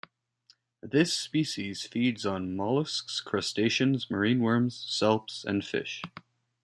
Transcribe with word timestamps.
This 0.81 1.13
species 1.13 1.83
feeds 1.85 2.25
on 2.25 2.55
molluscs, 2.57 3.23
crustaceans, 3.23 4.09
marine 4.09 4.39
worms, 4.39 4.83
salps, 4.89 5.45
and 5.45 5.63
fish. 5.63 6.01